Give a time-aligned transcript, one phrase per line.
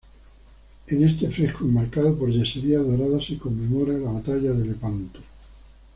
[0.87, 5.19] En este fresco enmarcado por yeserías doradas se conmemora la batalla de Lepanto.